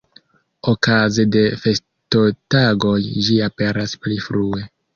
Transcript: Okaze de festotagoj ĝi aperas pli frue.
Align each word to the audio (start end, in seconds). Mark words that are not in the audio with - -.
Okaze 0.71 1.25
de 1.35 1.43
festotagoj 1.65 2.97
ĝi 3.27 3.39
aperas 3.51 3.97
pli 4.05 4.21
frue. 4.29 4.67